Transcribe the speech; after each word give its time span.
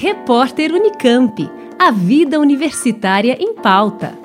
Repórter 0.00 0.70
Unicamp. 0.72 1.50
A 1.76 1.90
vida 1.90 2.38
universitária 2.38 3.36
em 3.40 3.52
pauta. 3.52 4.16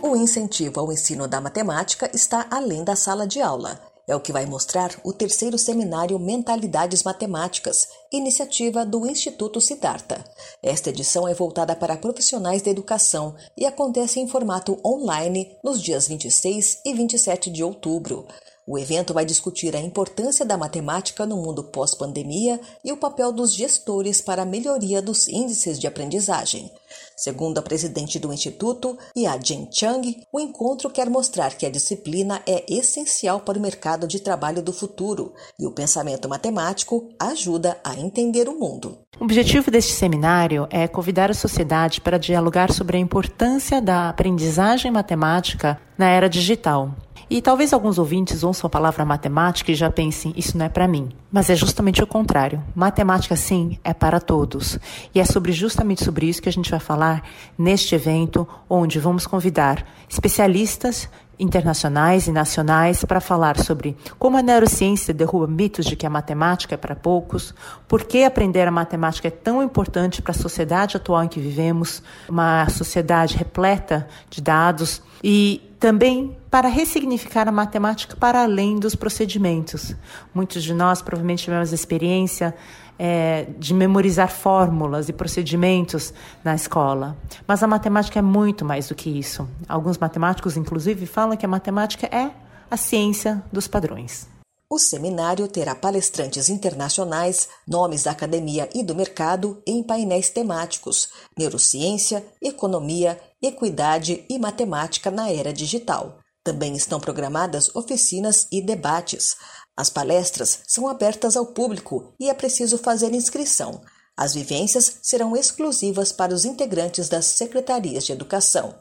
O 0.00 0.16
incentivo 0.16 0.80
ao 0.80 0.90
ensino 0.90 1.28
da 1.28 1.38
matemática 1.38 2.10
está 2.14 2.46
além 2.50 2.82
da 2.82 2.96
sala 2.96 3.26
de 3.26 3.42
aula. 3.42 3.78
É 4.06 4.14
o 4.14 4.20
que 4.20 4.32
vai 4.32 4.44
mostrar 4.44 4.94
o 5.02 5.14
terceiro 5.14 5.56
seminário 5.56 6.18
Mentalidades 6.18 7.02
Matemáticas, 7.02 7.88
iniciativa 8.12 8.84
do 8.84 9.06
Instituto 9.06 9.62
Siddhartha. 9.62 10.22
Esta 10.62 10.90
edição 10.90 11.26
é 11.26 11.32
voltada 11.32 11.74
para 11.74 11.96
profissionais 11.96 12.60
da 12.60 12.70
educação 12.70 13.34
e 13.56 13.64
acontece 13.64 14.20
em 14.20 14.28
formato 14.28 14.78
online 14.84 15.56
nos 15.64 15.80
dias 15.80 16.06
26 16.06 16.82
e 16.84 16.92
27 16.92 17.50
de 17.50 17.64
outubro. 17.64 18.26
O 18.66 18.78
evento 18.78 19.14
vai 19.14 19.24
discutir 19.24 19.74
a 19.74 19.80
importância 19.80 20.44
da 20.44 20.56
matemática 20.56 21.24
no 21.24 21.36
mundo 21.36 21.64
pós-pandemia 21.64 22.60
e 22.84 22.92
o 22.92 22.98
papel 22.98 23.32
dos 23.32 23.54
gestores 23.54 24.20
para 24.20 24.42
a 24.42 24.46
melhoria 24.46 25.00
dos 25.00 25.28
índices 25.28 25.78
de 25.78 25.86
aprendizagem. 25.86 26.70
Segundo 27.16 27.58
a 27.58 27.62
presidente 27.62 28.18
do 28.18 28.32
Instituto, 28.32 28.98
Yajin 29.16 29.68
Chang, 29.70 30.26
o 30.32 30.40
encontro 30.40 30.90
quer 30.90 31.08
mostrar 31.08 31.56
que 31.56 31.66
a 31.66 31.70
disciplina 31.70 32.42
é 32.46 32.64
essencial 32.68 33.40
para 33.40 33.58
o 33.58 33.62
mercado 33.62 34.06
de 34.06 34.20
trabalho 34.20 34.62
do 34.62 34.72
futuro 34.72 35.32
e 35.58 35.66
o 35.66 35.72
pensamento 35.72 36.28
matemático 36.28 37.08
ajuda 37.18 37.78
a 37.84 37.94
entender 37.98 38.48
o 38.48 38.58
mundo. 38.58 39.03
O 39.24 39.26
objetivo 39.26 39.70
deste 39.70 39.94
seminário 39.94 40.68
é 40.68 40.86
convidar 40.86 41.30
a 41.30 41.34
sociedade 41.34 41.98
para 41.98 42.18
dialogar 42.18 42.70
sobre 42.70 42.98
a 42.98 43.00
importância 43.00 43.80
da 43.80 44.10
aprendizagem 44.10 44.90
matemática 44.90 45.80
na 45.96 46.10
era 46.10 46.28
digital. 46.28 46.94
E 47.30 47.40
talvez 47.40 47.72
alguns 47.72 47.98
ouvintes 47.98 48.44
ouçam 48.44 48.66
a 48.66 48.70
palavra 48.70 49.02
matemática 49.02 49.72
e 49.72 49.74
já 49.74 49.90
pensem, 49.90 50.34
isso 50.36 50.58
não 50.58 50.66
é 50.66 50.68
para 50.68 50.86
mim. 50.86 51.08
Mas 51.32 51.48
é 51.48 51.56
justamente 51.56 52.02
o 52.02 52.06
contrário. 52.06 52.62
Matemática, 52.74 53.34
sim, 53.34 53.78
é 53.82 53.94
para 53.94 54.20
todos. 54.20 54.78
E 55.14 55.18
é 55.18 55.24
sobre 55.24 55.52
justamente 55.52 56.04
sobre 56.04 56.26
isso 56.26 56.42
que 56.42 56.48
a 56.50 56.52
gente 56.52 56.70
vai 56.70 56.78
falar 56.78 57.22
neste 57.56 57.94
evento, 57.94 58.46
onde 58.68 58.98
vamos 58.98 59.26
convidar 59.26 59.86
especialistas 60.06 61.08
internacionais 61.38 62.26
e 62.26 62.32
nacionais 62.32 63.04
para 63.04 63.20
falar 63.20 63.58
sobre 63.58 63.96
como 64.18 64.36
a 64.36 64.42
neurociência 64.42 65.12
derruba 65.12 65.46
mitos 65.46 65.86
de 65.86 65.96
que 65.96 66.06
a 66.06 66.10
matemática 66.10 66.74
é 66.74 66.78
para 66.78 66.94
poucos, 66.94 67.54
por 67.88 68.04
que 68.04 68.24
aprender 68.24 68.66
a 68.66 68.70
matemática 68.70 69.28
é 69.28 69.30
tão 69.30 69.62
importante 69.62 70.22
para 70.22 70.32
a 70.32 70.34
sociedade 70.34 70.96
atual 70.96 71.24
em 71.24 71.28
que 71.28 71.40
vivemos, 71.40 72.02
uma 72.28 72.68
sociedade 72.68 73.36
repleta 73.36 74.06
de 74.30 74.40
dados 74.40 75.02
e 75.22 75.73
também 75.84 76.34
para 76.50 76.66
ressignificar 76.66 77.46
a 77.46 77.52
matemática 77.52 78.16
para 78.16 78.42
além 78.42 78.78
dos 78.78 78.94
procedimentos. 78.94 79.94
Muitos 80.32 80.62
de 80.62 80.72
nós 80.72 81.02
provavelmente 81.02 81.44
tivemos 81.44 81.74
experiência 81.74 82.54
é, 82.98 83.48
de 83.58 83.74
memorizar 83.74 84.30
fórmulas 84.30 85.10
e 85.10 85.12
procedimentos 85.12 86.14
na 86.42 86.54
escola. 86.54 87.14
Mas 87.46 87.62
a 87.62 87.66
matemática 87.66 88.18
é 88.18 88.22
muito 88.22 88.64
mais 88.64 88.88
do 88.88 88.94
que 88.94 89.10
isso. 89.10 89.46
Alguns 89.68 89.98
matemáticos, 89.98 90.56
inclusive, 90.56 91.04
falam 91.04 91.36
que 91.36 91.44
a 91.44 91.48
matemática 91.50 92.06
é 92.06 92.30
a 92.70 92.78
ciência 92.78 93.42
dos 93.52 93.68
padrões. 93.68 94.33
O 94.74 94.78
seminário 94.80 95.46
terá 95.46 95.72
palestrantes 95.72 96.48
internacionais, 96.48 97.48
nomes 97.64 98.02
da 98.02 98.10
academia 98.10 98.68
e 98.74 98.82
do 98.82 98.92
mercado 98.92 99.62
em 99.64 99.84
painéis 99.84 100.30
temáticos: 100.30 101.10
neurociência, 101.38 102.26
economia, 102.42 103.20
equidade 103.40 104.24
e 104.28 104.36
matemática 104.36 105.12
na 105.12 105.30
era 105.30 105.52
digital. 105.52 106.18
Também 106.42 106.74
estão 106.74 106.98
programadas 106.98 107.70
oficinas 107.72 108.48
e 108.50 108.60
debates. 108.60 109.36
As 109.76 109.90
palestras 109.90 110.62
são 110.66 110.88
abertas 110.88 111.36
ao 111.36 111.46
público 111.46 112.12
e 112.18 112.28
é 112.28 112.34
preciso 112.34 112.76
fazer 112.76 113.14
inscrição. 113.14 113.80
As 114.16 114.34
vivências 114.34 114.98
serão 115.02 115.36
exclusivas 115.36 116.10
para 116.10 116.34
os 116.34 116.44
integrantes 116.44 117.08
das 117.08 117.26
secretarias 117.26 118.06
de 118.06 118.10
educação. 118.10 118.74